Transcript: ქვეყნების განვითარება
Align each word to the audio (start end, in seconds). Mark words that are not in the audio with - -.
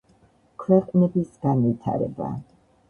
ქვეყნების 0.63 1.37
განვითარება 1.47 2.33